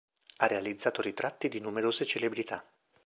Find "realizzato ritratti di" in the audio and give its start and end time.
0.47-1.59